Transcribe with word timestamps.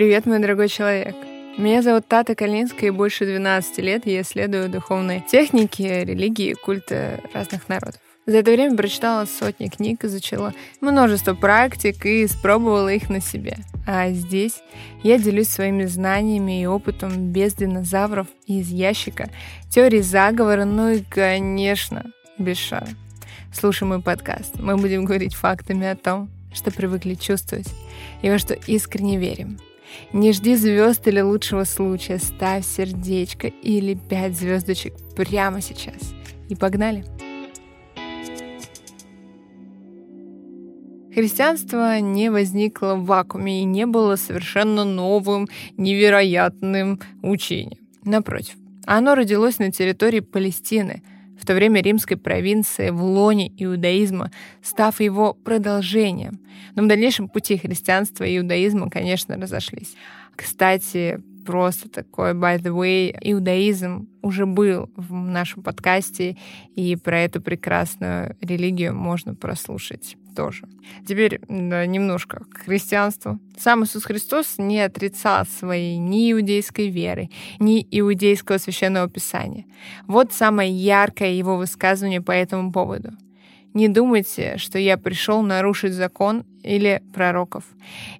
Привет, 0.00 0.24
мой 0.24 0.38
дорогой 0.38 0.70
человек. 0.70 1.14
Меня 1.58 1.82
зовут 1.82 2.08
Тата 2.08 2.34
Калинская, 2.34 2.88
и 2.88 2.90
больше 2.90 3.26
12 3.26 3.76
лет 3.80 4.06
я 4.06 4.22
исследую 4.22 4.70
духовные 4.70 5.22
техники, 5.30 5.82
религии 5.82 6.52
и 6.52 6.54
культы 6.54 7.20
разных 7.34 7.68
народов. 7.68 8.00
За 8.24 8.38
это 8.38 8.50
время 8.50 8.78
прочитала 8.78 9.26
сотни 9.26 9.66
книг, 9.66 10.02
изучила 10.02 10.54
множество 10.80 11.34
практик 11.34 12.06
и 12.06 12.24
испробовала 12.24 12.88
их 12.88 13.10
на 13.10 13.20
себе. 13.20 13.58
А 13.86 14.08
здесь 14.08 14.62
я 15.02 15.18
делюсь 15.18 15.50
своими 15.50 15.84
знаниями 15.84 16.62
и 16.62 16.66
опытом 16.66 17.30
без 17.30 17.52
динозавров 17.52 18.26
и 18.46 18.60
из 18.60 18.70
ящика, 18.70 19.28
теории 19.68 20.00
заговора, 20.00 20.64
ну 20.64 20.92
и, 20.92 21.02
конечно, 21.02 22.10
без 22.38 22.56
шара. 22.56 22.88
Слушай 23.52 23.84
мой 23.84 24.00
подкаст. 24.00 24.58
Мы 24.58 24.78
будем 24.78 25.04
говорить 25.04 25.34
фактами 25.34 25.86
о 25.86 25.94
том, 25.94 26.30
что 26.54 26.70
привыкли 26.70 27.12
чувствовать 27.12 27.68
и 28.22 28.30
во 28.30 28.38
что 28.38 28.54
искренне 28.54 29.18
верим– 29.18 29.58
не 30.12 30.32
жди 30.32 30.56
звезд 30.56 31.06
или 31.08 31.20
лучшего 31.20 31.64
случая. 31.64 32.18
Ставь 32.18 32.66
сердечко 32.66 33.48
или 33.48 33.94
пять 33.94 34.36
звездочек 34.36 34.94
прямо 35.16 35.60
сейчас. 35.60 36.14
И 36.48 36.54
погнали! 36.54 37.04
Христианство 41.12 41.98
не 41.98 42.30
возникло 42.30 42.94
в 42.94 43.04
вакууме 43.04 43.62
и 43.62 43.64
не 43.64 43.84
было 43.86 44.16
совершенно 44.16 44.84
новым, 44.84 45.48
невероятным 45.76 47.00
учением. 47.22 47.78
Напротив, 48.04 48.54
оно 48.86 49.16
родилось 49.16 49.58
на 49.58 49.72
территории 49.72 50.20
Палестины– 50.20 51.02
то 51.50 51.54
время 51.56 51.82
римской 51.82 52.16
провинции 52.16 52.90
в 52.90 53.02
лоне 53.02 53.52
иудаизма, 53.56 54.30
став 54.62 55.00
его 55.00 55.34
продолжением. 55.34 56.38
Но 56.76 56.84
в 56.84 56.86
дальнейшем 56.86 57.28
пути 57.28 57.56
христианства 57.56 58.22
и 58.22 58.38
иудаизма, 58.38 58.88
конечно, 58.88 59.34
разошлись. 59.36 59.96
Кстати, 60.36 61.20
просто 61.44 61.88
такой, 61.88 62.34
by 62.34 62.60
the 62.60 62.72
way, 62.72 63.18
иудаизм 63.20 64.08
уже 64.22 64.46
был 64.46 64.92
в 64.94 65.12
нашем 65.12 65.64
подкасте, 65.64 66.36
и 66.76 66.94
про 66.94 67.18
эту 67.18 67.40
прекрасную 67.40 68.36
религию 68.40 68.94
можно 68.94 69.34
прослушать 69.34 70.16
тоже. 70.34 70.64
Теперь 71.06 71.40
да, 71.48 71.86
немножко 71.86 72.44
к 72.50 72.64
христианству. 72.64 73.38
Сам 73.58 73.84
Иисус 73.84 74.04
Христос 74.04 74.54
не 74.58 74.80
отрицал 74.80 75.44
своей 75.46 75.98
ни 75.98 76.32
иудейской 76.32 76.88
веры, 76.88 77.28
ни 77.58 77.86
иудейского 77.90 78.58
священного 78.58 79.08
писания. 79.08 79.64
Вот 80.06 80.32
самое 80.32 80.70
яркое 80.70 81.32
его 81.32 81.56
высказывание 81.56 82.20
по 82.20 82.32
этому 82.32 82.72
поводу— 82.72 83.12
не 83.72 83.88
думайте, 83.88 84.56
что 84.56 84.78
я 84.78 84.96
пришел 84.96 85.42
нарушить 85.42 85.92
закон 85.92 86.44
или 86.62 87.02
пророков. 87.14 87.64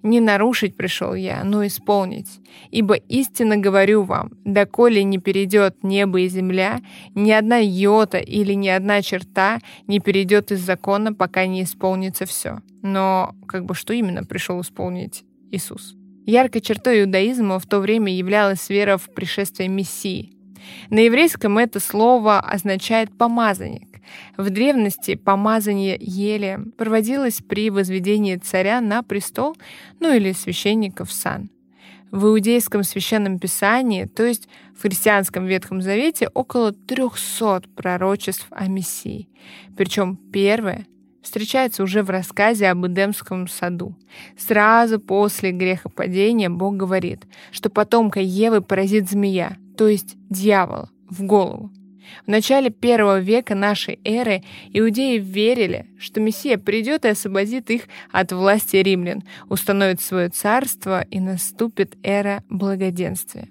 Не 0.02 0.20
нарушить 0.20 0.76
пришел 0.76 1.14
я, 1.14 1.42
но 1.44 1.66
исполнить. 1.66 2.28
Ибо 2.70 2.94
истинно 2.94 3.56
говорю 3.56 4.02
вам, 4.02 4.30
доколе 4.44 5.02
не 5.02 5.18
перейдет 5.18 5.82
небо 5.82 6.20
и 6.20 6.28
земля, 6.28 6.80
ни 7.14 7.32
одна 7.32 7.58
йота 7.58 8.18
или 8.18 8.52
ни 8.54 8.68
одна 8.68 9.02
черта 9.02 9.58
не 9.86 9.98
перейдет 9.98 10.52
из 10.52 10.60
закона, 10.60 11.12
пока 11.12 11.46
не 11.46 11.64
исполнится 11.64 12.26
все. 12.26 12.60
Но 12.82 13.34
как 13.48 13.64
бы 13.64 13.74
что 13.74 13.92
именно 13.92 14.24
пришел 14.24 14.60
исполнить 14.60 15.24
Иисус? 15.50 15.96
Яркой 16.26 16.60
чертой 16.60 17.02
иудаизма 17.02 17.58
в 17.58 17.66
то 17.66 17.80
время 17.80 18.14
являлась 18.14 18.70
вера 18.70 18.98
в 18.98 19.12
пришествие 19.12 19.68
Мессии. 19.68 20.32
На 20.90 21.00
еврейском 21.00 21.58
это 21.58 21.80
слово 21.80 22.38
означает 22.38 23.10
«помазанник». 23.16 23.89
В 24.37 24.50
древности 24.50 25.15
помазание 25.15 25.97
ели 26.00 26.59
проводилось 26.76 27.41
при 27.47 27.71
возведении 27.71 28.37
царя 28.37 28.81
на 28.81 29.03
престол, 29.03 29.56
ну 29.98 30.12
или 30.15 30.32
священника 30.32 31.04
в 31.04 31.12
сан. 31.12 31.50
В 32.10 32.26
иудейском 32.26 32.82
священном 32.82 33.38
писании, 33.38 34.04
то 34.04 34.25
есть 34.25 34.49
в 34.76 34.82
христианском 34.82 35.47
Ветхом 35.47 35.81
Завете, 35.81 36.28
около 36.34 36.72
300 36.72 37.62
пророчеств 37.76 38.47
о 38.50 38.66
Мессии. 38.66 39.28
Причем 39.76 40.16
первое 40.16 40.87
встречается 41.22 41.82
уже 41.82 42.03
в 42.03 42.10
рассказе 42.10 42.69
об 42.69 42.87
Эдемском 42.87 43.47
саду. 43.49 43.94
Сразу 44.37 44.99
после 44.99 45.53
грехопадения 45.53 46.50
Бог 46.50 46.76
говорит, 46.76 47.26
что 47.53 47.70
потомка 47.70 48.20
Евы 48.20 48.60
поразит 48.60 49.09
змея, 49.09 49.56
то 49.76 49.87
есть 49.87 50.16
дьявола, 50.28 50.91
в 51.09 51.22
голову. 51.22 51.70
В 52.26 52.28
начале 52.28 52.71
первого 52.71 53.21
века 53.21 53.54
нашей 53.54 53.98
эры 54.04 54.43
иудеи 54.72 55.19
верили, 55.19 55.87
что 55.98 56.21
Мессия 56.21 56.59
придет 56.59 57.04
и 57.04 57.09
освободит 57.09 57.71
их 57.71 57.82
от 58.10 58.32
власти 58.32 58.76
римлян, 58.76 59.22
установит 59.48 60.00
свое 60.00 60.28
царство 60.28 61.03
и 61.03 61.20
наступит 61.20 61.97
эра 62.03 62.43
благоденствия. 62.49 63.49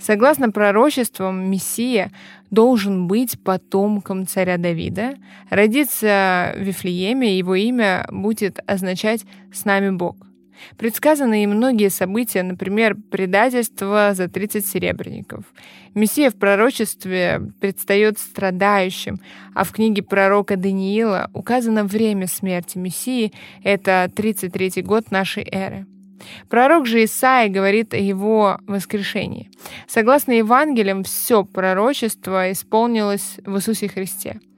Согласно 0.00 0.50
пророчествам, 0.50 1.48
Мессия 1.48 2.10
должен 2.50 3.06
быть 3.06 3.40
потомком 3.40 4.26
царя 4.26 4.58
Давида, 4.58 5.14
родиться 5.48 6.54
в 6.56 6.60
Вифлееме, 6.60 7.38
его 7.38 7.54
имя 7.54 8.06
будет 8.10 8.58
означать 8.66 9.24
«с 9.52 9.64
нами 9.64 9.90
Бог». 9.90 10.16
Предсказаны 10.76 11.44
и 11.44 11.46
многие 11.46 11.88
события, 11.88 12.42
например, 12.42 12.96
предательство 13.10 14.12
за 14.14 14.28
30 14.28 14.66
серебряников. 14.66 15.44
Мессия 15.94 16.30
в 16.30 16.36
пророчестве 16.36 17.40
предстает 17.60 18.18
страдающим, 18.18 19.18
а 19.54 19.64
в 19.64 19.72
книге 19.72 20.02
пророка 20.02 20.56
Даниила 20.56 21.30
указано 21.34 21.84
время 21.84 22.26
смерти 22.26 22.78
Мессии— 22.78 23.32
это 23.64 24.10
33 24.14 24.82
год 24.82 25.10
нашей 25.10 25.46
эры. 25.50 25.86
Пророк 26.48 26.86
же 26.86 27.04
Исаия 27.04 27.50
говорит 27.50 27.94
о 27.94 27.98
его 27.98 28.58
воскрешении. 28.66 29.50
Согласно 29.88 30.32
Евангелиям, 30.32 31.02
все 31.02 31.44
пророчество 31.44 32.52
исполнилось 32.52 33.38
в 33.44 33.56
Иисусе 33.56 33.88
Христе— 33.88 34.40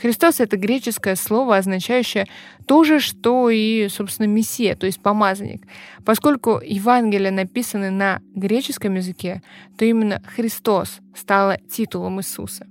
Христос— 0.00 0.40
это 0.40 0.56
греческое 0.56 1.16
слово, 1.16 1.56
означающее 1.56 2.26
то 2.66 2.84
же, 2.84 3.00
что 3.00 3.50
и, 3.50 3.88
собственно, 3.88 4.26
Мессия, 4.26 4.76
то 4.76 4.86
есть 4.86 5.00
помазанник. 5.02 5.62
Поскольку 6.04 6.60
Евангелия 6.62 7.30
написаны 7.30 7.90
на 7.90 8.20
греческом 8.34 8.94
языке, 8.94 9.42
то 9.76 9.84
именно 9.84 10.22
Христос 10.34 11.00
стало 11.14 11.58
титулом 11.70 12.20
Иисуса. 12.20 12.66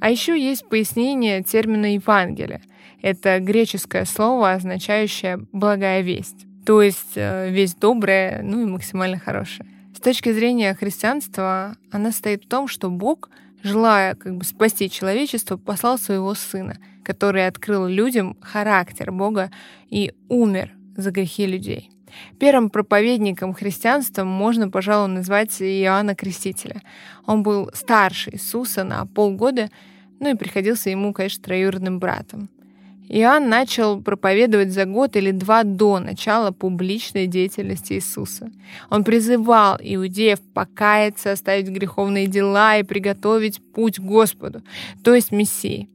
А 0.00 0.10
еще 0.10 0.40
есть 0.40 0.68
пояснение 0.68 1.42
термина 1.42 1.94
Евангелия. 1.94 2.62
Это 3.02 3.38
греческое 3.40 4.04
слово, 4.04 4.52
означающее 4.52 5.44
«благая 5.52 6.02
весть», 6.02 6.46
то 6.64 6.80
есть 6.80 7.12
э, 7.16 7.50
весть 7.50 7.80
добрая, 7.80 8.42
ну 8.42 8.62
и 8.62 8.66
максимально 8.66 9.18
хорошая. 9.18 9.66
С 9.96 10.00
точки 10.00 10.32
зрения 10.32 10.74
христианства, 10.74 11.76
она 11.90 12.12
стоит 12.12 12.44
в 12.44 12.48
том, 12.48 12.68
что 12.68 12.90
Бог— 12.90 13.28
желая 13.62 14.14
как 14.14 14.36
бы 14.36 14.44
спасти 14.44 14.90
человечество, 14.90 15.56
послал 15.56 15.98
своего 15.98 16.34
сына, 16.34 16.78
который 17.04 17.46
открыл 17.46 17.86
людям 17.86 18.36
характер 18.40 19.12
Бога 19.12 19.50
и 19.88 20.12
умер 20.28 20.72
за 20.96 21.10
грехи 21.10 21.46
людей. 21.46 21.90
Первым 22.38 22.68
проповедником 22.70 23.54
христианства 23.54 24.24
можно, 24.24 24.68
пожалуй, 24.68 25.08
назвать 25.08 25.62
Иоанна 25.62 26.14
Крестителя. 26.14 26.82
Он 27.26 27.42
был 27.42 27.70
старше 27.72 28.30
Иисуса 28.32 28.84
на 28.84 29.06
полгода, 29.06 29.70
ну 30.20 30.28
и 30.28 30.36
приходился 30.36 30.90
ему, 30.90 31.12
конечно, 31.12 31.42
троюродным 31.42 31.98
братом. 31.98 32.50
Иоанн 33.14 33.50
начал 33.50 34.00
проповедовать 34.00 34.72
за 34.72 34.86
год 34.86 35.16
или 35.16 35.32
два 35.32 35.64
до 35.64 35.98
начала 35.98 36.50
публичной 36.50 37.26
деятельности 37.26 37.92
Иисуса. 37.92 38.50
Он 38.88 39.04
призывал 39.04 39.76
иудеев 39.78 40.40
покаяться, 40.54 41.32
оставить 41.32 41.68
греховные 41.68 42.26
дела 42.26 42.78
и 42.78 42.82
приготовить 42.82 43.60
путь 43.74 44.00
Господу, 44.00 44.62
то 45.04 45.14
есть 45.14 45.30
Мессии. 45.30 45.90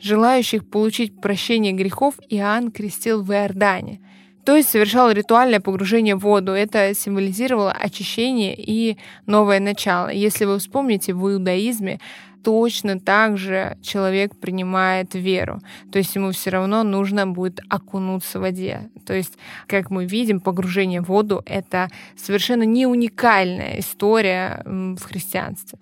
Желающих 0.00 0.66
получить 0.68 1.20
прощение 1.20 1.72
грехов 1.72 2.14
Иоанн 2.30 2.70
крестил 2.70 3.22
в 3.22 3.30
Иордане, 3.32 4.00
то 4.46 4.56
есть 4.56 4.70
совершал 4.70 5.10
ритуальное 5.10 5.60
погружение 5.60 6.16
в 6.16 6.20
воду. 6.20 6.52
Это 6.52 6.94
символизировало 6.94 7.72
очищение 7.72 8.54
и 8.56 8.96
новое 9.26 9.60
начало. 9.60 10.10
Если 10.10 10.46
вы 10.46 10.58
вспомните, 10.58 11.12
в 11.12 11.30
иудаизме 11.30 12.00
точно 12.42 12.98
так 13.00 13.38
же 13.38 13.76
человек 13.82 14.36
принимает 14.36 15.14
веру. 15.14 15.60
То 15.90 15.98
есть 15.98 16.14
ему 16.14 16.32
все 16.32 16.50
равно 16.50 16.82
нужно 16.82 17.26
будет 17.26 17.60
окунуться 17.68 18.38
в 18.38 18.42
воде. 18.42 18.90
То 19.06 19.14
есть, 19.14 19.38
как 19.66 19.90
мы 19.90 20.04
видим, 20.04 20.40
погружение 20.40 21.00
в 21.00 21.06
воду— 21.06 21.42
это 21.46 21.88
совершенно 22.16 22.64
не 22.64 22.86
уникальная 22.86 23.78
история 23.78 24.62
в 24.64 25.00
христианстве. 25.02 25.78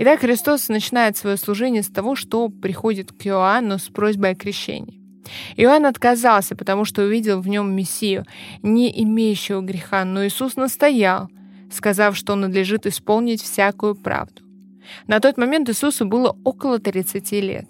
Итак, 0.00 0.20
Христос 0.20 0.68
начинает 0.68 1.16
свое 1.16 1.36
служение 1.36 1.82
с 1.82 1.88
того, 1.88 2.14
что 2.14 2.48
приходит 2.48 3.10
к 3.10 3.26
Иоанну 3.26 3.78
с 3.78 3.88
просьбой 3.88 4.30
о 4.30 4.34
крещении. 4.36 4.97
Иоанн 5.56 5.86
отказался, 5.86 6.56
потому 6.56 6.84
что 6.84 7.02
увидел 7.02 7.40
в 7.40 7.48
нем 7.48 7.74
Мессию, 7.74 8.24
не 8.62 8.90
имеющего 9.02 9.60
греха, 9.60 10.04
но 10.04 10.26
Иисус 10.26 10.56
настоял, 10.56 11.28
сказав, 11.70 12.16
что 12.16 12.34
надлежит 12.34 12.86
исполнить 12.86 13.42
всякую 13.42 13.94
правду. 13.94 14.42
На 15.06 15.20
тот 15.20 15.36
момент 15.36 15.68
Иисусу 15.68 16.06
было 16.06 16.36
около 16.44 16.78
30 16.78 17.32
лет. 17.32 17.66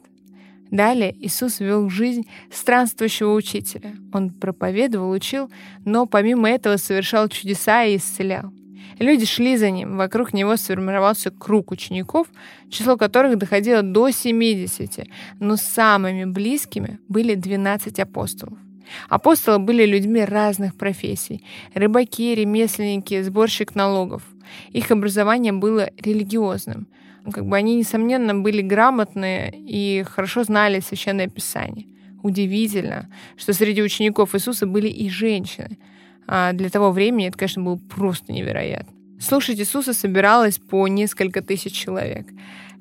Далее 0.71 1.15
Иисус 1.19 1.61
вел 1.61 1.89
жизнь 1.89 2.29
странствующего 2.53 3.33
учителя. 3.33 3.95
Он 4.13 4.31
проповедовал, 4.31 5.11
учил, 5.11 5.51
но 5.85 6.07
помимо 6.07 6.49
этого 6.51 6.77
совершал 6.77 7.29
чудеса 7.29 7.85
и 7.85 7.97
исцелял. 7.97 8.53
Люди 8.99 9.27
шли 9.27 9.57
за 9.57 9.71
ним, 9.71 9.97
вокруг 9.97 10.33
него 10.33 10.57
сформировался 10.57 11.31
круг 11.31 11.71
учеников, 11.71 12.27
число 12.71 12.97
которых 12.97 13.39
доходило 13.39 13.83
до 13.83 14.11
70, 14.11 15.07
но 15.41 15.57
самыми 15.57 16.25
близкими 16.25 16.99
были 17.09 17.35
12 17.35 18.01
апостолов. 18.01 18.59
Апостолы 19.09 19.59
были 19.59 19.85
людьми 19.85 20.25
разных 20.25 20.75
профессий– 20.75 21.45
рыбаки, 21.75 22.35
ремесленники, 22.35 23.23
сборщик 23.23 23.75
налогов. 23.75 24.23
Их 24.73 24.91
образование 24.91 25.53
было 25.53 25.91
религиозным. 25.99 26.87
Как 27.31 27.45
бы 27.45 27.57
они, 27.57 27.77
несомненно, 27.77 28.35
были 28.35 28.63
грамотные 28.63 29.53
и 29.55 30.03
хорошо 30.05 30.45
знали 30.45 30.81
Священное 30.81 31.29
Писание. 31.29 31.87
Удивительно, 32.23 33.09
что 33.37 33.53
среди 33.53 33.83
учеников 33.83 34.35
Иисуса 34.35 34.67
были 34.67 34.89
и 34.89 35.09
женщины. 35.11 35.79
А 36.29 36.53
для 36.53 36.69
того 36.69 36.93
времени 36.93 37.27
это, 37.27 37.39
конечно, 37.39 37.63
было 37.63 37.77
просто 37.77 38.33
невероятно. 38.33 38.93
Слушать 39.19 39.59
Иисуса 39.59 39.95
собиралось 39.95 40.59
по 40.59 40.87
несколько 40.87 41.43
тысяч 41.43 41.73
человек. 41.73 42.29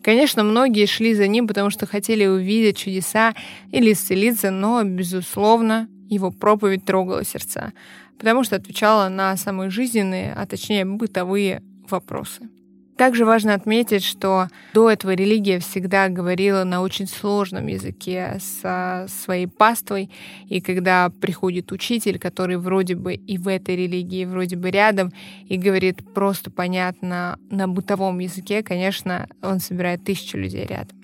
Конечно, 0.04 0.44
многие 0.44 0.86
шли 0.86 1.16
за 1.16 1.28
ним, 1.28 1.48
потому 1.48 1.70
что 1.70 1.88
хотели 1.88 2.26
увидеть 2.26 2.78
чудеса 2.78 3.34
или 3.72 3.94
исцелиться, 3.94 4.52
но, 4.52 4.84
безусловно, 4.84 5.88
его 6.10 6.30
проповедь 6.30 6.86
трогала 6.86 7.26
сердца, 7.26 7.74
потому 8.20 8.44
что 8.44 8.58
отвечала 8.58 9.10
на 9.10 9.36
самые 9.38 9.70
жизненные, 9.70 10.34
а 10.34 10.46
точнее 10.46 10.86
бытовые 10.86 11.64
вопросы. 11.90 12.50
Также 12.98 13.26
важно 13.26 13.54
отметить, 13.54 14.04
что 14.04 14.48
до 14.74 14.90
этого 14.90 15.12
религия 15.12 15.60
всегда 15.60 16.10
говорила 16.10 16.64
на 16.64 16.82
очень 16.82 17.08
сложном 17.08 17.68
языке 17.68 18.40
со 18.40 19.06
своей 19.08 19.46
паствой, 19.46 20.10
и 20.48 20.62
когда 20.62 21.10
приходит 21.22 21.72
учитель, 21.72 22.18
который 22.18 22.58
вроде 22.58 22.96
бы 22.96 23.14
и 23.14 23.38
в 23.38 23.48
этой 23.48 23.76
религии, 23.76 24.26
вроде 24.26 24.56
бы 24.56 24.72
рядом, 24.72 25.14
и 25.48 25.58
говорит 25.58 26.12
просто 26.16 26.50
понятно 26.50 27.38
на 27.52 27.68
бытовом 27.68 28.18
языке, 28.18 28.64
конечно, 28.64 29.30
он 29.44 29.60
собирает 29.60 30.04
тысячу 30.04 30.38
людей 30.40 30.66
рядом. 30.66 30.98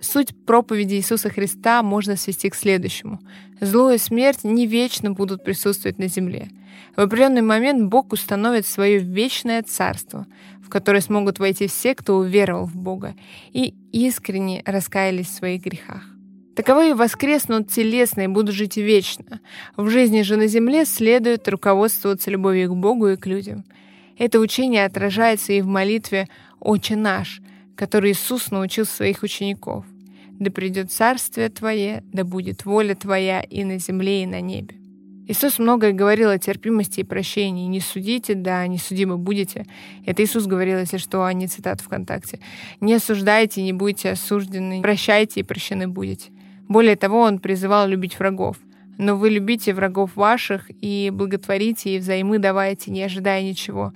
Суть 0.00 0.34
проповеди 0.46 0.94
Иисуса 0.94 1.30
Христа 1.30 1.82
можно 1.82 2.16
свести 2.16 2.50
к 2.50 2.54
следующему. 2.54 3.20
Зло 3.60 3.90
и 3.92 3.98
смерть 3.98 4.44
не 4.44 4.66
вечно 4.66 5.12
будут 5.12 5.44
присутствовать 5.44 5.98
на 5.98 6.08
земле. 6.08 6.48
В 6.96 7.00
определенный 7.00 7.42
момент 7.42 7.88
Бог 7.88 8.12
установит 8.12 8.66
свое 8.66 8.98
вечное 8.98 9.62
царство, 9.62 10.26
в 10.62 10.68
которое 10.68 11.00
смогут 11.00 11.38
войти 11.38 11.66
все, 11.66 11.94
кто 11.94 12.16
уверовал 12.16 12.66
в 12.66 12.76
Бога 12.76 13.14
и 13.52 13.74
искренне 13.92 14.62
раскаялись 14.66 15.28
в 15.28 15.34
своих 15.34 15.62
грехах. 15.62 16.02
Таковые 16.56 16.94
воскреснут 16.94 17.68
телесно 17.70 18.22
и 18.22 18.26
будут 18.26 18.54
жить 18.54 18.76
вечно. 18.76 19.40
В 19.76 19.88
жизни 19.88 20.22
же 20.22 20.36
на 20.36 20.46
земле 20.46 20.84
следует 20.84 21.48
руководствоваться 21.48 22.30
любовью 22.30 22.70
к 22.70 22.76
Богу 22.76 23.08
и 23.08 23.16
к 23.16 23.26
людям. 23.26 23.64
Это 24.18 24.38
учение 24.38 24.84
отражается 24.84 25.52
и 25.52 25.62
в 25.62 25.66
молитве 25.66 26.28
«Отче 26.58 26.96
наш», 26.96 27.40
который 27.76 28.12
Иисус 28.12 28.50
научил 28.50 28.84
своих 28.84 29.22
учеников. 29.22 29.86
«Да 30.38 30.50
придет 30.50 30.92
царствие 30.92 31.48
Твое, 31.48 32.02
да 32.12 32.24
будет 32.24 32.64
воля 32.66 32.94
Твоя 32.94 33.40
и 33.40 33.64
на 33.64 33.78
земле, 33.78 34.24
и 34.24 34.26
на 34.26 34.40
небе». 34.40 34.79
Иисус 35.30 35.60
многое 35.60 35.92
говорил 35.92 36.28
о 36.28 36.38
терпимости 36.38 37.00
и 37.00 37.04
прощении. 37.04 37.68
«Не 37.68 37.78
судите, 37.78 38.34
да, 38.34 38.66
не 38.66 38.78
судимы 38.78 39.16
будете». 39.16 39.64
Это 40.04 40.24
Иисус 40.24 40.46
говорил, 40.46 40.80
если 40.80 40.96
что, 40.96 41.22
а 41.22 41.32
не 41.32 41.46
цитата 41.46 41.84
ВКонтакте. 41.84 42.40
«Не 42.80 42.94
осуждайте, 42.94 43.62
не 43.62 43.72
будете 43.72 44.10
осуждены. 44.10 44.82
Прощайте 44.82 45.38
и 45.38 45.42
прощены 45.44 45.86
будете». 45.86 46.32
Более 46.66 46.96
того, 46.96 47.20
Он 47.20 47.38
призывал 47.38 47.86
любить 47.86 48.18
врагов. 48.18 48.56
«Но 48.98 49.14
вы 49.14 49.30
любите 49.30 49.72
врагов 49.72 50.16
ваших 50.16 50.68
и 50.82 51.10
благотворите, 51.12 51.94
и 51.94 52.00
взаймы 52.00 52.40
давайте, 52.40 52.90
не 52.90 53.04
ожидая 53.04 53.44
ничего. 53.44 53.92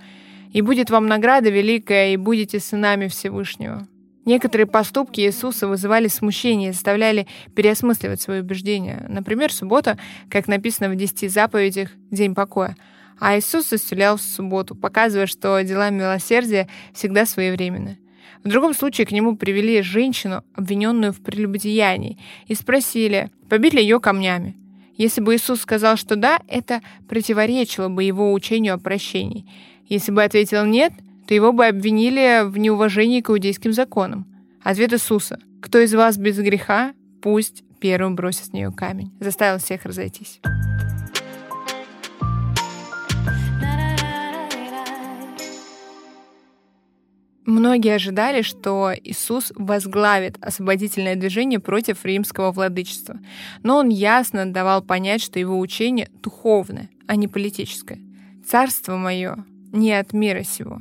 И 0.53 0.61
будет 0.61 0.89
вам 0.91 1.09
награда 1.09 1.51
великая, 1.51 2.13
и 2.13 2.17
будете 2.17 2.61
сынами 2.61 3.09
Всевышнего». 3.09 3.89
Некоторые 4.25 4.67
поступки 4.67 5.21
Иисуса 5.21 5.69
вызывали 5.69 6.09
смущение 6.09 6.71
и 6.71 6.73
заставляли 6.73 7.27
переосмысливать 7.55 8.21
свои 8.21 8.41
убеждения. 8.41 9.05
Например, 9.09 9.53
суббота, 9.53 9.99
как 10.31 10.49
написано 10.49 10.89
в 10.89 10.97
десяти 10.97 11.29
заповедях, 11.29 11.91
день 12.11 12.35
покоя. 12.35 12.77
А 13.21 13.39
Иисус 13.39 13.73
исцелял 13.73 14.17
в 14.17 14.23
субботу, 14.23 14.75
показывая, 14.75 15.27
что 15.27 15.61
дела 15.63 15.91
милосердия 15.91 16.69
всегда 16.95 17.27
своевременны. 17.27 17.99
В 18.43 18.49
другом 18.49 18.75
случае 18.75 19.07
к 19.07 19.13
нему 19.13 19.37
привели 19.37 19.83
женщину, 19.83 20.43
обвиненную 20.55 21.13
в 21.13 21.23
прелюбодеянии, 21.23 22.19
и 22.47 22.55
спросили, 22.55 23.31
побить 23.49 23.75
ли 23.75 23.83
ее 23.83 24.01
камнями. 24.01 24.57
Если 24.97 25.21
бы 25.21 25.35
Иисус 25.35 25.61
сказал, 25.61 25.97
что 25.97 26.17
да, 26.17 26.39
это 26.49 26.83
противоречило 27.09 27.89
бы 27.89 28.05
его 28.05 28.33
учению 28.33 28.75
о 28.75 28.79
прощении. 28.79 29.47
Если 29.89 30.13
бы 30.13 30.23
ответил 30.23 30.65
«нет», 30.65 30.93
то 31.27 31.35
его 31.35 31.53
бы 31.53 31.67
обвинили 31.67 32.43
в 32.45 32.59
неуважении 32.59 33.21
к 33.21 33.31
иудейским 33.31 33.73
законам. 33.73 34.27
Ответ 34.63 34.93
Иисуса 34.93 35.39
«Кто 35.61 35.79
из 35.79 35.95
вас 35.95 36.17
без 36.17 36.39
греха, 36.39 36.95
пусть 37.23 37.65
первым 37.81 38.17
бросит 38.17 38.47
с 38.47 38.53
нее 38.53 38.71
камень». 38.71 39.13
Заставил 39.21 39.59
всех 39.59 39.85
разойтись. 39.85 40.41
Многие 47.47 47.95
ожидали, 47.95 48.41
что 48.41 48.93
Иисус 48.95 49.53
возглавит 49.55 50.39
освободительное 50.41 51.15
движение 51.15 51.61
против 51.61 52.05
римского 52.05 52.53
владычества, 52.53 53.19
но 53.63 53.77
он 53.77 53.91
ясно 53.91 54.51
давал 54.51 54.83
понять, 54.83 55.23
что 55.23 55.39
его 55.39 55.59
учение 55.59 56.09
духовное, 56.23 56.89
а 57.07 57.17
не 57.17 57.29
политическое. 57.29 58.01
«Царство 58.47 58.97
мое 58.97 59.45
не 59.73 59.93
от 59.93 60.13
мира 60.13 60.43
сего». 60.43 60.81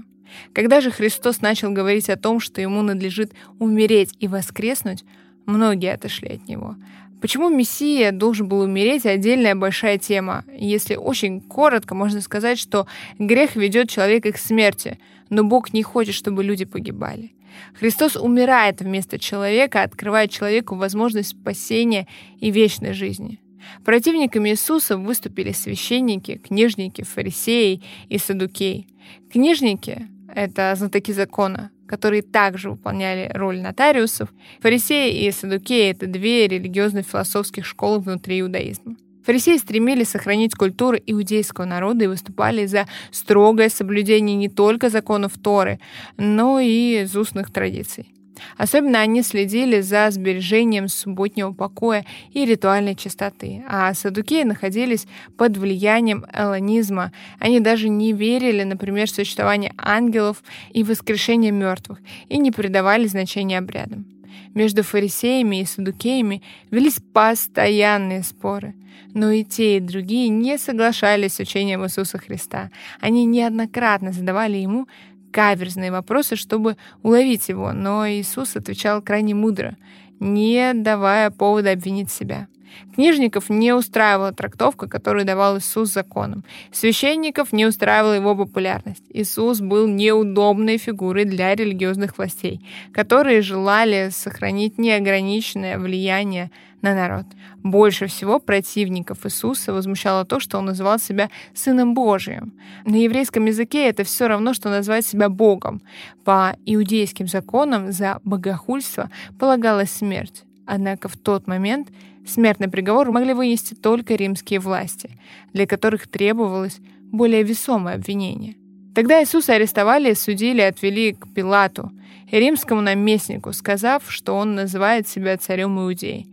Когда 0.54 0.82
же 0.82 0.92
Христос 0.92 1.42
начал 1.42 1.72
говорить 1.72 2.10
о 2.10 2.18
том, 2.18 2.40
что 2.40 2.62
ему 2.62 2.82
надлежит 2.82 3.34
умереть 3.60 4.14
и 4.20 4.28
воскреснуть, 4.28 5.04
многие 5.46 5.94
отошли 5.94 6.30
от 6.30 6.48
него. 6.48 6.76
Почему 7.22 7.50
Мессия 7.50 8.12
должен 8.12 8.50
был 8.50 8.60
умереть– 8.60 9.06
отдельная 9.06 9.56
большая 9.56 9.98
тема. 9.98 10.44
Если 10.54 10.96
очень 10.96 11.40
коротко, 11.40 11.96
можно 11.96 12.20
сказать, 12.20 12.60
что 12.60 12.86
грех 13.18 13.56
ведет 13.56 13.90
человека 13.90 14.34
к 14.34 14.38
смерти, 14.38 15.00
но 15.30 15.46
Бог 15.46 15.72
не 15.72 15.84
хочет, 15.84 16.16
чтобы 16.16 16.44
люди 16.44 16.66
погибали. 16.66 17.32
Христос 17.80 18.18
умирает 18.18 18.82
вместо 18.82 19.20
человека, 19.20 19.84
открывая 19.84 20.28
человеку 20.28 20.76
возможность 20.76 21.30
спасения 21.30 22.08
и 22.40 22.52
вечной 22.52 22.92
жизни. 22.92 23.40
Противниками 23.86 24.50
Иисуса 24.50 24.98
выступили 24.98 25.52
священники, 25.52 26.38
книжники, 26.38 27.04
фарисеи 27.04 27.82
и 28.10 28.18
садукеи. 28.18 28.88
Книжники 29.32 30.08
это 30.36 30.74
знатоки 30.76 31.12
закона, 31.12 31.72
которые 31.88 32.22
также 32.22 32.72
выполняли 32.72 33.32
роль 33.34 33.62
нотариусов. 33.62 34.30
Фарисеи 34.62 35.26
и 35.26 35.32
садукеи— 35.32 35.92
это 35.92 36.08
две 36.08 36.48
религиозно-философских 36.48 37.66
школы 37.66 38.00
внутри 38.00 38.42
иудаизма. 38.42 38.96
Фарисеи 39.24 39.58
стремились 39.58 40.10
сохранить 40.10 40.56
культуру 40.56 40.98
иудейского 40.98 41.66
народа 41.66 42.04
и 42.04 42.08
выступали 42.08 42.66
за 42.66 42.88
строгое 43.12 43.70
соблюдение 43.70 44.36
не 44.36 44.50
только 44.50 44.90
законов 44.90 45.34
Торы, 45.42 45.80
но 46.18 46.60
и 46.60 47.04
из 47.04 47.16
устных 47.16 47.52
традиций. 47.52 48.14
Особенно 48.58 49.00
они 49.00 49.22
следили 49.22 49.82
за 49.82 50.10
сбережением 50.12 50.88
субботнего 50.88 51.52
покоя 51.54 52.06
и 52.32 52.46
ритуальной 52.46 52.96
чистоты, 52.96 53.64
а 53.68 53.94
садукеи 53.94 54.44
находились 54.44 55.08
под 55.38 55.58
влиянием 55.58 56.26
эллонизма. 56.34 57.12
Они 57.40 57.60
даже 57.60 57.90
не 57.90 58.14
верили, 58.14 58.64
например, 58.64 59.08
в 59.08 59.12
существование 59.12 59.74
ангелов 59.78 60.44
и 60.72 60.84
воскрешение 60.84 61.52
мертвых 61.52 62.00
и 62.30 62.38
не 62.38 62.52
придавали 62.52 63.08
значения 63.08 63.58
обрядам. 63.58 64.06
Между 64.54 64.84
фарисеями 64.84 65.62
и 65.62 65.66
садукеями 65.66 66.44
велись 66.70 67.00
постоянные 67.14 68.24
споры. 68.24 68.76
Но 69.14 69.32
и 69.32 69.44
те, 69.44 69.78
и 69.78 69.80
другие 69.80 70.30
не 70.30 70.58
соглашались 70.58 71.36
с 71.36 71.40
учением 71.40 71.84
Иисуса 71.86 72.18
Христа. 72.18 72.70
Они 73.00 73.26
неоднократно 73.26 74.12
задавали 74.12 74.58
ему 74.58 74.88
каверзные 75.34 75.92
вопросы, 75.92 76.36
чтобы 76.38 76.78
уловить 77.02 77.50
его, 77.50 77.74
но 77.74 78.08
Иисус 78.08 78.56
отвечал 78.56 79.02
крайне 79.02 79.34
мудро, 79.34 79.76
не 80.20 80.74
давая 80.74 81.32
повода 81.32 81.72
обвинить 81.72 82.12
себя. 82.12 82.48
Книжников 82.96 83.50
не 83.50 83.74
устраивала 83.74 84.32
трактовка, 84.32 84.88
которую 84.88 85.26
давал 85.26 85.58
Иисус 85.58 85.92
законом. 85.92 86.44
Священников 86.72 87.54
не 87.54 87.66
устраивала 87.66 88.14
его 88.14 88.36
популярность. 88.36 89.04
Иисус 89.10 89.60
был 89.60 89.88
неудобной 89.88 90.78
фигурой 90.78 91.26
для 91.26 91.56
религиозных 91.56 92.18
властей, 92.18 92.66
которые 92.94 93.42
желали 93.42 94.10
сохранить 94.12 94.78
неограниченное 94.78 95.78
влияние 95.78 96.52
на 96.84 96.94
народ. 96.94 97.26
Больше 97.64 98.08
всего 98.08 98.40
противников 98.40 99.26
Иисуса 99.26 99.74
возмущало 99.74 100.26
то, 100.26 100.40
что 100.40 100.58
он 100.58 100.66
называл 100.66 101.00
себя 101.00 101.30
Сыном 101.54 101.94
Божиим. 101.94 102.54
На 102.86 102.98
еврейском 102.98 103.46
языке 103.46 103.88
это 103.88 104.04
все 104.04 104.28
равно, 104.28 104.54
что 104.54 104.70
назвать 104.70 105.06
себя 105.06 105.30
Богом. 105.30 105.82
По 106.26 106.58
иудейским 106.66 107.28
законам 107.28 107.92
за 107.92 108.20
богохульство 108.26 109.10
полагалась 109.40 109.92
смерть. 109.92 110.44
Однако 110.66 111.08
в 111.08 111.18
тот 111.18 111.48
момент 111.48 111.88
смертный 112.28 112.70
приговор 112.70 113.12
могли 113.12 113.34
вынести 113.34 113.74
только 113.74 114.16
римские 114.16 114.60
власти, 114.60 115.12
для 115.54 115.68
которых 115.68 116.08
требовалось 116.08 116.80
более 117.12 117.44
весомое 117.44 117.96
обвинение. 117.96 118.56
Тогда 118.96 119.22
Иисуса 119.22 119.54
арестовали, 119.54 120.14
судили 120.14 120.62
и 120.62 120.66
отвели 120.66 121.14
к 121.14 121.34
Пилату, 121.34 121.92
римскому 122.32 122.82
наместнику, 122.82 123.54
сказав, 123.54 124.04
что 124.08 124.36
он 124.36 124.56
называет 124.56 125.08
себя 125.08 125.38
царем 125.38 125.80
Иудеи, 125.80 126.28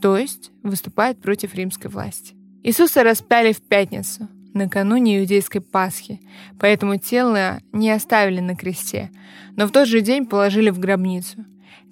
то 0.00 0.16
есть 0.16 0.50
выступает 0.62 1.20
против 1.20 1.54
римской 1.54 1.90
власти. 1.90 2.34
Иисуса 2.62 3.02
распяли 3.02 3.52
в 3.52 3.60
пятницу, 3.60 4.28
накануне 4.54 5.18
иудейской 5.18 5.60
Пасхи, 5.60 6.20
поэтому 6.58 6.96
тело 6.96 7.60
не 7.72 7.90
оставили 7.90 8.40
на 8.40 8.54
кресте, 8.54 9.10
но 9.56 9.66
в 9.66 9.72
тот 9.72 9.88
же 9.88 10.00
день 10.00 10.26
положили 10.26 10.70
в 10.70 10.78
гробницу. 10.78 11.44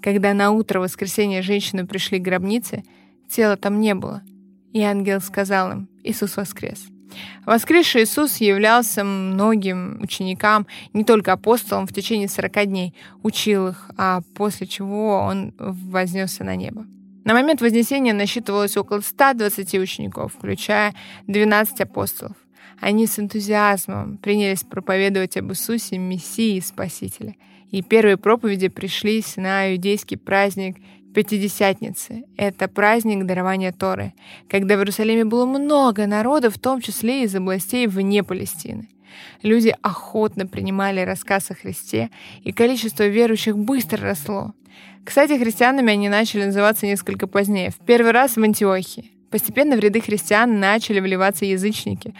Когда 0.03 0.33
на 0.33 0.51
утро 0.51 0.81
воскресенья 0.81 1.43
женщины 1.43 1.87
пришли 1.87 2.19
к 2.19 2.23
гробнице, 2.23 2.85
тела 3.31 3.57
там 3.57 3.81
не 3.81 3.95
было, 3.95 4.23
и 4.73 4.83
ангел 4.83 5.21
сказал 5.21 5.73
им, 5.73 5.89
Иисус 6.03 6.37
воскрес. 6.37 6.87
Воскресший 7.45 8.05
Иисус 8.05 8.37
являлся 8.37 9.05
многим 9.05 10.01
ученикам, 10.03 10.67
не 10.93 11.05
только 11.05 11.33
апостолам, 11.33 11.87
в 11.87 11.93
течение 11.93 12.29
40 12.29 12.67
дней, 12.67 12.95
учил 13.23 13.69
их, 13.69 13.91
а 13.97 14.21
после 14.35 14.67
чего 14.67 15.19
он 15.19 15.53
вознесся 15.59 16.45
на 16.45 16.57
небо. 16.57 16.87
На 17.25 17.35
момент 17.35 17.61
Вознесения 17.61 18.15
насчитывалось 18.15 18.77
около 18.77 19.01
120 19.01 19.75
учеников, 19.75 20.33
включая 20.35 20.95
12 21.27 21.81
апостолов. 21.83 22.37
Они 22.81 23.07
с 23.07 23.19
энтузиазмом 23.19 24.17
принялись 24.17 24.65
проповедовать 24.65 25.37
об 25.37 25.51
Иисусе, 25.53 25.99
Мессии 25.99 26.57
и 26.57 26.61
Спасителе. 26.63 27.37
И 27.71 27.83
первые 27.83 28.17
проповеди 28.17 28.69
пришлись 28.69 29.37
на 29.37 29.73
иудейский 29.73 30.17
праздник 30.17 30.79
Пятидесятницы— 31.15 32.25
это 32.37 32.69
праздник 32.69 33.27
дарования 33.27 33.73
Торы, 33.73 34.13
когда 34.49 34.77
в 34.77 34.79
Иерусалиме 34.79 35.25
было 35.25 35.45
много 35.45 36.07
народа, 36.07 36.51
в 36.51 36.59
том 36.59 36.81
числе 36.81 37.25
из 37.25 37.35
областей 37.35 37.89
вне 37.89 38.23
Палестины. 38.23 38.89
Люди 39.43 39.75
охотно 39.83 40.47
принимали 40.47 41.01
рассказ 41.01 41.51
о 41.51 41.55
Христе, 41.55 42.11
и 42.45 42.53
количество 42.53 43.09
верующих 43.09 43.59
быстро 43.59 44.03
росло. 44.03 44.55
Кстати, 45.05 45.37
христианами 45.37 45.93
они 45.93 46.09
начали 46.09 46.45
называться 46.45 46.87
несколько 46.87 47.27
позднее, 47.27 47.71
в 47.71 47.85
первый 47.85 48.13
раз 48.13 48.37
в 48.37 48.43
Антиохии. 48.43 49.11
Постепенно 49.31 49.77
в 49.77 49.81
ряды 49.81 50.01
христиан 50.01 50.61
начали 50.61 51.01
вливаться 51.01 51.45
язычники, 51.45 52.15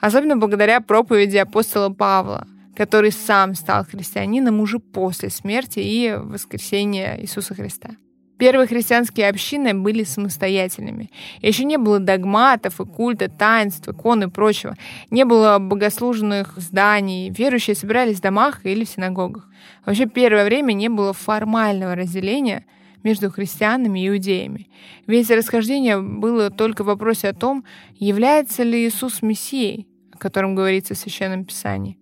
особенно 0.00 0.36
благодаря 0.36 0.82
проповеди 0.82 1.38
апостола 1.38 1.88
Павла, 1.88 2.46
который 2.76 3.10
сам 3.10 3.54
стал 3.54 3.86
христианином 3.86 4.60
уже 4.60 4.80
после 4.80 5.30
смерти 5.30 5.78
и 5.78 6.14
воскресения 6.14 7.18
Иисуса 7.20 7.54
Христа. 7.54 7.96
Первые 8.36 8.66
христианские 8.66 9.28
общины 9.28 9.74
были 9.74 10.02
самостоятельными. 10.02 11.10
Еще 11.40 11.64
не 11.64 11.78
было 11.78 12.00
догматов 12.00 12.80
и 12.80 12.84
культа, 12.84 13.28
таинств, 13.28 13.88
икон 13.88 14.24
и 14.24 14.28
прочего. 14.28 14.76
Не 15.10 15.24
было 15.24 15.58
богослуженных 15.60 16.54
зданий. 16.56 17.30
Верующие 17.30 17.76
собирались 17.76 18.18
в 18.18 18.22
домах 18.22 18.66
или 18.66 18.84
в 18.84 18.88
синагогах. 18.88 19.48
Вообще 19.86 20.06
первое 20.06 20.44
время 20.44 20.72
не 20.72 20.88
было 20.88 21.12
формального 21.12 21.94
разделения 21.94 22.64
между 23.04 23.30
христианами 23.30 24.00
и 24.00 24.08
иудеями. 24.08 24.68
Ведь 25.06 25.30
расхождение 25.30 26.00
было 26.00 26.50
только 26.50 26.82
в 26.82 26.86
вопросе 26.86 27.28
о 27.28 27.34
том, 27.34 27.64
является 27.94 28.64
ли 28.64 28.88
Иисус 28.88 29.22
Мессией, 29.22 29.86
о 30.12 30.18
котором 30.18 30.54
говорится 30.54 30.94
в 30.94 30.98
Священном 30.98 31.44
Писании. 31.44 31.98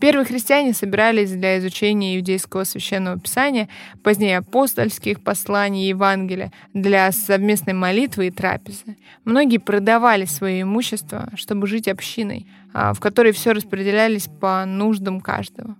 Первые 0.00 0.24
христиане 0.24 0.72
собирались 0.72 1.30
для 1.30 1.58
изучения 1.58 2.16
иудейского 2.16 2.64
священного 2.64 3.18
писания, 3.18 3.68
позднее 4.02 4.38
апостольских 4.38 5.22
посланий 5.22 5.84
и 5.84 5.88
Евангелия, 5.88 6.52
для 6.74 7.10
совместной 7.12 7.74
молитвы 7.74 8.28
и 8.28 8.30
трапезы. 8.30 8.96
Многие 9.24 9.58
продавали 9.58 10.24
свое 10.24 10.62
имущество, 10.62 11.30
чтобы 11.34 11.66
жить 11.66 11.88
общиной, 11.88 12.46
а, 12.72 12.92
в 12.94 13.00
которой 13.00 13.32
все 13.32 13.52
распределялись 13.52 14.28
по 14.40 14.64
нуждам 14.64 15.20
каждого. 15.20 15.76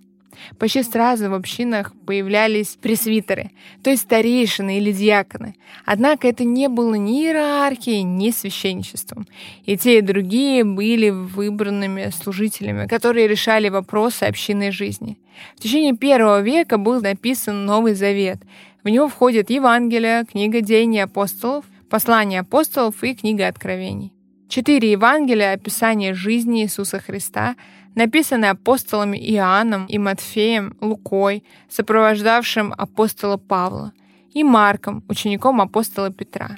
Почти 0.57 0.83
сразу 0.83 1.29
в 1.29 1.33
общинах 1.33 1.93
появлялись 2.05 2.77
пресвитеры, 2.81 3.51
то 3.83 3.89
есть 3.89 4.03
старейшины 4.03 4.77
или 4.77 4.91
диаконы. 4.91 5.55
Однако 5.85 6.27
это 6.27 6.43
не 6.43 6.67
было 6.69 6.95
ни 6.95 7.23
иерархией, 7.23 8.03
ни 8.03 8.31
священничеством. 8.31 9.27
И 9.65 9.77
те, 9.77 9.99
и 9.99 10.01
другие 10.01 10.63
были 10.63 11.09
выбранными 11.09 12.09
служителями, 12.11 12.87
которые 12.87 13.27
решали 13.27 13.69
вопросы 13.69 14.23
общинной 14.23 14.71
жизни. 14.71 15.17
В 15.57 15.61
течение 15.61 15.95
первого 15.95 16.41
века 16.41 16.77
был 16.77 17.01
написан 17.01 17.65
Новый 17.65 17.93
Завет. 17.93 18.39
В 18.83 18.89
него 18.89 19.07
входят 19.07 19.49
Евангелие, 19.49 20.25
книга 20.25 20.61
Деяний 20.61 21.03
апостолов, 21.03 21.65
послание 21.89 22.41
апостолов 22.41 23.03
и 23.03 23.13
книга 23.15 23.47
Откровений. 23.47 24.13
Четыре 24.49 24.91
Евангелия— 24.91 25.53
описание 25.53 26.13
жизни 26.13 26.63
Иисуса 26.63 26.99
Христа— 26.99 27.55
написаны 27.95 28.45
апостолами 28.45 29.17
Иоанном 29.17 29.85
и 29.85 29.97
Матфеем, 29.97 30.75
Лукой, 30.81 31.43
сопровождавшим 31.69 32.73
апостола 32.77 33.37
Павла, 33.37 33.93
и 34.33 34.43
Марком, 34.43 35.03
учеником 35.09 35.61
апостола 35.61 36.11
Петра. 36.11 36.57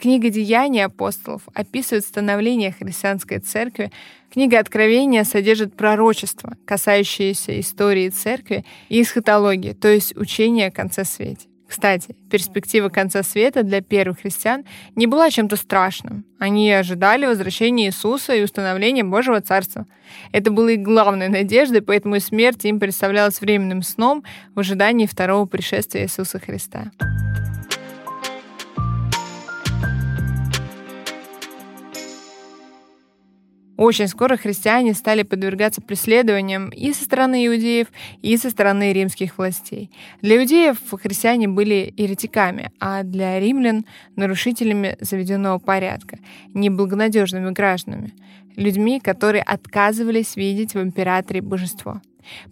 Книга 0.00 0.30
«Деяния 0.30 0.86
апостолов» 0.86 1.42
описывает 1.54 2.04
становление 2.04 2.72
христианской 2.72 3.38
церкви. 3.38 3.92
Книга 4.32 4.58
Откровения 4.58 5.22
содержит 5.22 5.76
пророчества, 5.76 6.56
касающиеся 6.64 7.60
истории 7.60 8.08
церкви 8.08 8.64
и 8.88 9.00
эсхатологии, 9.00 9.74
то 9.74 9.86
есть 9.86 10.16
учения 10.16 10.66
о 10.66 10.72
конце 10.72 11.04
свете. 11.04 11.51
Кстати, 11.72 12.14
перспектива 12.30 12.90
конца 12.90 13.22
света 13.22 13.62
для 13.62 13.80
первых 13.80 14.20
христиан 14.20 14.66
не 14.94 15.06
была 15.06 15.30
чем-то 15.30 15.56
страшным. 15.56 16.26
Они 16.38 16.70
ожидали 16.70 17.24
возвращения 17.24 17.86
Иисуса 17.86 18.34
и 18.34 18.42
установления 18.42 19.04
Божьего 19.04 19.40
Царства. 19.40 19.86
Это 20.32 20.50
было 20.50 20.68
их 20.68 20.82
главной 20.82 21.30
надеждой, 21.30 21.80
поэтому 21.80 22.20
смерть 22.20 22.66
им 22.66 22.78
представлялась 22.78 23.40
временным 23.40 23.80
сном 23.80 24.22
в 24.54 24.60
ожидании 24.60 25.06
второго 25.06 25.46
пришествия 25.46 26.02
Иисуса 26.02 26.38
Христа. 26.38 26.90
Очень 33.76 34.08
скоро 34.08 34.36
христиане 34.36 34.94
стали 34.94 35.22
подвергаться 35.22 35.80
преследованиям 35.80 36.68
и 36.68 36.92
со 36.92 37.04
стороны 37.04 37.46
иудеев, 37.46 37.88
и 38.20 38.36
со 38.36 38.50
стороны 38.50 38.92
римских 38.92 39.38
властей. 39.38 39.90
Для 40.20 40.36
иудеев 40.36 40.78
христиане 41.02 41.48
были 41.48 41.92
еретиками, 41.96 42.70
а 42.80 43.02
для 43.02 43.40
римлян— 43.40 43.86
нарушителями 44.16 44.96
заведенного 45.00 45.58
порядка, 45.58 46.18
неблагонадежными 46.54 47.50
гражданами, 47.50 48.12
людьми, 48.56 49.00
которые 49.00 49.42
отказывались 49.42 50.36
видеть 50.36 50.74
в 50.74 50.82
императоре 50.82 51.40
божество. 51.40 52.02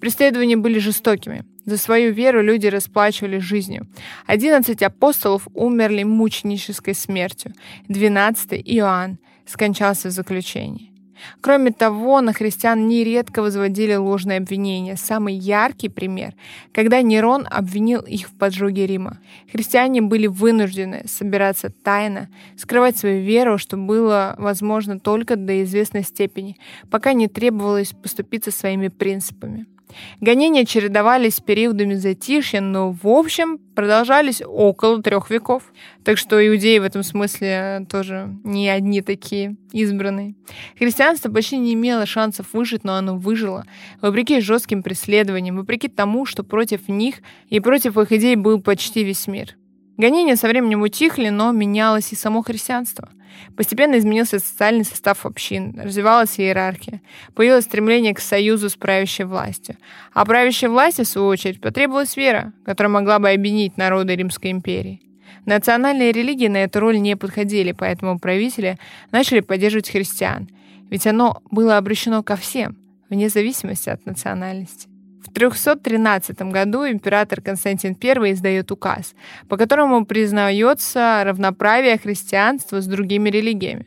Преследования 0.01 0.57
были 0.57 0.79
жестокими. 0.79 1.45
За 1.65 1.77
свою 1.77 2.13
веру 2.13 2.43
люди 2.43 2.67
расплачивали 2.67 3.39
жизнью. 3.39 3.87
Одиннадцать 4.27 4.83
апостолов 4.83 5.47
умерли 5.55 6.03
мученической 6.03 6.95
смертью. 6.95 7.53
Двенадцатый 7.87 8.61
Иоанн 8.65 9.19
скончался 9.47 10.09
в 10.09 10.13
заключении. 10.13 10.90
Кроме 11.41 11.71
того, 11.71 12.21
на 12.21 12.33
христиан 12.33 12.89
нередко 12.89 13.43
возводили 13.43 13.95
ложные 13.95 14.39
обвинения. 14.39 14.97
Самый 14.97 15.35
яркий 15.35 15.89
пример, 15.89 16.35
когда 16.73 17.03
Нерон 17.03 17.47
обвинил 17.51 18.01
их 18.01 18.29
в 18.29 18.33
поджоге 18.33 18.87
Рима. 18.87 19.19
Христиане 19.53 20.03
были 20.03 20.27
вынуждены 20.27 21.05
собираться 21.07 21.71
тайно, 21.71 22.29
скрывать 22.57 22.97
свою 22.97 23.23
веру, 23.23 23.59
что 23.59 23.77
было 23.77 24.35
возможно 24.39 24.99
только 24.99 25.37
до 25.37 25.63
известной 25.65 26.03
степени, 26.03 26.57
пока 26.91 27.13
не 27.13 27.29
требовалось 27.29 27.93
поступиться 27.93 28.51
своими 28.51 28.89
принципами. 28.89 29.67
Гонения 30.21 30.65
чередовались 30.65 31.37
с 31.37 31.41
периодами 31.41 31.95
затишья, 31.95 32.61
но 32.61 32.93
в 32.93 33.07
общем 33.07 33.59
продолжались 33.75 34.43
около 34.45 35.03
трех 35.03 35.31
веков. 35.31 35.73
Так 36.05 36.19
что 36.19 36.47
иудеи 36.47 36.79
в 36.79 36.83
этом 36.83 37.03
смысле 37.03 37.87
тоже 37.91 38.29
не 38.45 38.69
одни 38.69 39.03
такие 39.03 39.57
избранные. 39.73 40.35
Христианство 40.79 41.31
почти 41.31 41.59
не 41.59 41.75
имело 41.75 42.07
шансов 42.07 42.53
выжить, 42.53 42.85
но 42.85 42.95
оно 42.95 43.17
выжило, 43.17 43.65
вопреки 44.01 44.41
жестким 44.41 44.83
преследованиям, 44.83 45.57
вопреки 45.57 45.89
тому, 45.89 46.27
что 46.27 46.43
против 46.43 46.89
них 46.89 47.17
и 47.49 47.61
против 47.61 47.97
их 47.97 48.13
идей 48.13 48.37
был 48.37 48.61
почти 48.61 49.05
весь 49.05 49.27
мир. 49.27 49.57
Гонения 50.01 50.35
со 50.37 50.49
временем 50.49 50.81
утихли, 50.81 51.29
но 51.29 51.53
менялось 51.53 52.11
и 52.13 52.17
само 52.17 52.41
христианство. 52.41 53.11
Постепенно 53.55 53.99
изменился 53.99 54.39
социальный 54.39 54.87
состав 54.87 55.27
общин, 55.27 55.79
развивалась 55.79 56.41
иерархия, 56.41 57.03
появилось 57.35 57.67
стремление 57.67 58.15
к 58.15 58.21
союзу 58.21 58.71
с 58.71 58.77
правящей 58.77 59.27
властью. 59.27 59.77
А 60.15 60.25
правящей 60.25 60.71
власти, 60.71 61.03
в 61.03 61.07
свою 61.07 61.27
очередь, 61.27 61.61
потребовалась 61.61 62.17
вера, 62.17 62.55
которая 62.65 62.91
могла 62.91 63.19
бы 63.19 63.29
объединить 63.29 63.77
народы 63.77 64.17
Римской 64.17 64.51
империи. 64.53 65.03
Национальные 65.45 66.13
религии 66.13 66.49
на 66.49 66.65
эту 66.65 66.81
роль 66.81 66.99
не 66.99 67.15
подходили, 67.15 67.73
поэтому 67.73 68.19
правители 68.19 68.79
начали 69.13 69.41
поддерживать 69.41 69.91
христиан, 69.91 70.49
ведь 70.89 71.07
оно 71.07 71.43
было 71.51 71.77
обращено 71.77 72.23
ко 72.23 72.37
всем, 72.37 72.79
вне 73.11 73.29
зависимости 73.29 73.91
от 73.91 74.07
национальности. 74.07 74.90
В 75.31 75.33
313 75.33 76.43
году 76.43 76.87
император 76.87 77.41
Константин 77.41 77.97
I 78.03 78.33
издает 78.33 78.73
указ, 78.73 79.15
по 79.49 79.57
которому 79.57 80.05
признается 80.05 81.23
равноправие 81.25 81.99
христианства 81.99 82.81
с 82.81 82.87
другими 82.87 83.31
религиями. 83.31 83.87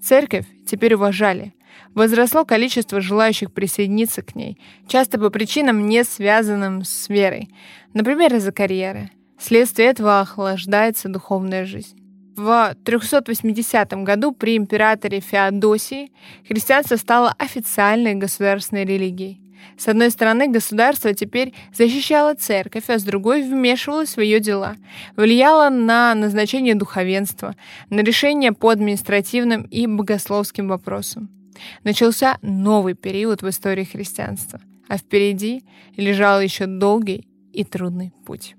Церковь 0.00 0.46
теперь 0.64 0.94
уважали. 0.94 1.54
Возросло 1.94 2.44
количество 2.44 3.00
желающих 3.00 3.52
присоединиться 3.52 4.22
к 4.22 4.36
ней, 4.36 4.60
часто 4.86 5.18
по 5.18 5.30
причинам, 5.30 5.86
не 5.86 6.04
связанным 6.04 6.84
с 6.84 7.08
верой, 7.08 7.50
например, 7.92 8.34
из-за 8.36 8.52
карьеры. 8.52 9.10
Вследствие 9.38 9.88
этого 9.88 10.20
охлаждается 10.20 11.08
духовная 11.08 11.64
жизнь. 11.64 11.98
В 12.36 12.76
380 12.84 13.92
году 14.04 14.32
при 14.32 14.56
императоре 14.56 15.20
Феодосии 15.20 16.12
христианство 16.46 16.96
стало 16.96 17.34
официальной 17.38 18.14
государственной 18.14 18.84
религией. 18.84 19.40
С 19.76 19.88
одной 19.88 20.10
стороны, 20.10 20.48
государство 20.48 21.12
теперь 21.14 21.54
защищало 21.72 22.34
церковь, 22.34 22.88
а 22.88 22.98
с 22.98 23.02
другой 23.02 23.42
вмешивалось 23.42 24.16
в 24.16 24.20
ее 24.20 24.40
дела, 24.40 24.76
влияло 25.16 25.68
на 25.68 26.14
назначение 26.14 26.74
духовенства, 26.74 27.54
на 27.90 28.00
решение 28.00 28.52
по 28.52 28.70
административным 28.70 29.62
и 29.62 29.86
богословским 29.86 30.68
вопросам. 30.68 31.28
Начался 31.84 32.38
новый 32.42 32.94
период 32.94 33.42
в 33.42 33.48
истории 33.48 33.84
христианства, 33.84 34.60
а 34.88 34.98
впереди 34.98 35.64
лежал 35.96 36.40
еще 36.40 36.66
долгий 36.66 37.26
и 37.52 37.64
трудный 37.64 38.12
путь. 38.24 38.54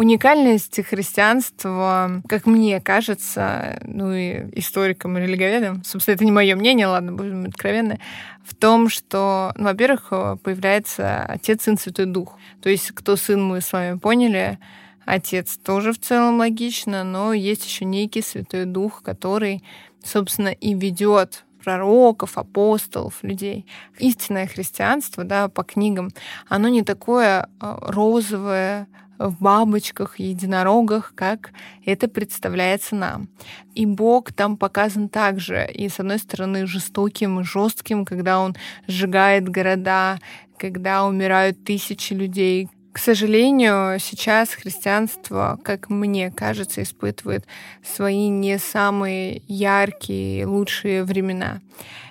Уникальность 0.00 0.82
христианства, 0.86 2.22
как 2.26 2.46
мне 2.46 2.80
кажется, 2.80 3.78
ну 3.84 4.14
и 4.14 4.46
историкам 4.58 5.18
и 5.18 5.20
религоведам, 5.20 5.84
собственно, 5.84 6.14
это 6.14 6.24
не 6.24 6.32
мое 6.32 6.56
мнение, 6.56 6.86
ладно, 6.86 7.12
будем 7.12 7.44
откровенны, 7.44 8.00
в 8.42 8.54
том, 8.54 8.88
что, 8.88 9.52
ну, 9.56 9.64
во-первых, 9.64 10.08
появляется 10.42 11.22
Отец, 11.24 11.64
Сын, 11.64 11.76
Святой 11.76 12.06
Дух. 12.06 12.38
То 12.62 12.70
есть, 12.70 12.92
кто 12.92 13.14
Сын, 13.14 13.44
мы 13.44 13.60
с 13.60 13.74
вами 13.74 13.98
поняли, 13.98 14.58
Отец 15.04 15.58
тоже 15.58 15.92
в 15.92 16.00
целом 16.00 16.38
логично, 16.38 17.04
но 17.04 17.34
есть 17.34 17.66
еще 17.66 17.84
некий 17.84 18.22
Святой 18.22 18.64
Дух, 18.64 19.02
который, 19.02 19.62
собственно, 20.02 20.48
и 20.48 20.72
ведет 20.72 21.44
пророков, 21.62 22.38
апостолов, 22.38 23.22
людей. 23.22 23.66
Истинное 23.98 24.46
христианство, 24.46 25.24
да, 25.24 25.48
по 25.48 25.62
книгам, 25.62 26.08
оно 26.48 26.68
не 26.68 26.84
такое 26.84 27.50
а, 27.60 27.78
розовое, 27.82 28.86
в 29.20 29.42
бабочках, 29.42 30.18
единорогах, 30.18 31.12
как 31.14 31.52
это 31.84 32.08
представляется 32.08 32.96
нам. 32.96 33.28
И 33.74 33.84
Бог 33.84 34.32
там 34.32 34.56
показан 34.56 35.08
также, 35.08 35.68
и 35.72 35.88
с 35.88 36.00
одной 36.00 36.18
стороны 36.18 36.66
жестоким 36.66 37.44
жестким, 37.44 38.04
когда 38.04 38.40
он 38.40 38.56
сжигает 38.86 39.48
города, 39.48 40.18
когда 40.56 41.04
умирают 41.04 41.62
тысячи 41.64 42.14
людей, 42.14 42.68
к 42.92 42.98
сожалению, 42.98 44.00
сейчас 44.00 44.50
христианство, 44.50 45.60
как 45.62 45.90
мне 45.90 46.32
кажется, 46.32 46.82
испытывает 46.82 47.46
свои 47.84 48.28
не 48.28 48.58
самые 48.58 49.42
яркие, 49.46 50.46
лучшие 50.46 51.04
времена. 51.04 51.60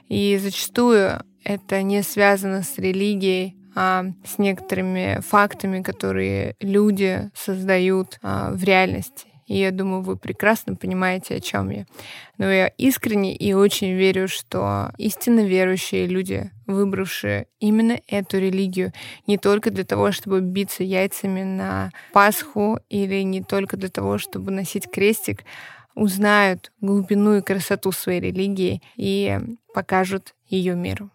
И 0.07 0.37
зачастую 0.41 1.21
это 1.43 1.81
не 1.81 2.01
связано 2.01 2.63
с 2.63 2.77
религией, 2.77 3.58
а, 3.81 4.03
с 4.25 4.37
некоторыми 4.39 5.21
фактами, 5.21 5.81
которые 5.81 6.55
люди 6.59 7.31
создают 7.33 8.19
а, 8.21 8.51
в 8.51 8.61
реальности. 8.61 9.27
И 9.47 9.57
я 9.57 9.71
думаю, 9.71 10.01
вы 10.01 10.17
прекрасно 10.17 10.75
понимаете, 10.75 11.35
о 11.35 11.39
чем 11.39 11.69
я. 11.69 11.85
Но 12.37 12.51
я 12.51 12.67
искренне 12.67 13.33
и 13.33 13.53
очень 13.53 13.93
верю, 13.93 14.27
что 14.27 14.91
истинно 14.97 15.45
верующие 15.45 16.07
люди, 16.07 16.51
выбравшие 16.67 17.47
именно 17.61 18.01
эту 18.07 18.37
религию, 18.37 18.91
не 19.27 19.37
только 19.37 19.71
для 19.71 19.85
того, 19.85 20.11
чтобы 20.11 20.41
биться 20.41 20.83
яйцами 20.83 21.43
на 21.43 21.91
Пасху 22.11 22.79
или 22.89 23.21
не 23.21 23.41
только 23.41 23.77
для 23.77 23.89
того, 23.89 24.17
чтобы 24.17 24.51
носить 24.51 24.91
крестик, 24.91 25.45
узнают 25.95 26.73
глубину 26.81 27.37
и 27.37 27.41
красоту 27.41 27.93
своей 27.93 28.19
религии 28.19 28.81
и 28.97 29.39
покажут 29.73 30.35
ее 30.49 30.75
миру. 30.75 31.09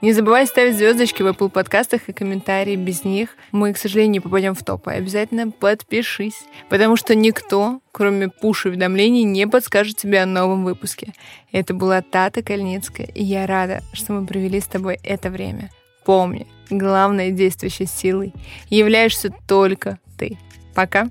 Не 0.00 0.14
забывай 0.14 0.46
ставить 0.46 0.76
звездочки 0.76 1.22
в 1.22 1.26
Apple 1.26 1.50
подкастах 1.50 2.08
и 2.08 2.14
комментарии. 2.14 2.74
Без 2.74 3.04
них 3.04 3.36
мы, 3.52 3.74
к 3.74 3.78
сожалению, 3.78 4.12
не 4.12 4.20
попадем 4.20 4.54
в 4.54 4.64
топ. 4.64 4.88
Обязательно 4.88 5.50
подпишись, 5.50 6.42
потому 6.70 6.96
что 6.96 7.14
никто, 7.14 7.80
кроме 7.92 8.28
пуш-уведомлений, 8.30 9.24
не 9.24 9.46
подскажет 9.46 9.98
тебе 9.98 10.22
о 10.22 10.26
новом 10.26 10.64
выпуске. 10.64 11.12
Это 11.52 11.74
была 11.74 12.00
Тата 12.00 12.42
Кальницкая, 12.42 13.08
и 13.14 13.22
я 13.22 13.46
рада, 13.46 13.82
что 13.92 14.14
мы 14.14 14.26
провели 14.26 14.60
с 14.60 14.66
тобой 14.66 14.98
это 15.02 15.28
время. 15.28 15.70
Помни, 16.06 16.46
главной 16.70 17.30
действующей 17.30 17.86
силой 17.86 18.32
являешься 18.70 19.30
только 19.46 19.98
ты. 20.16 20.38
Пока! 20.74 21.08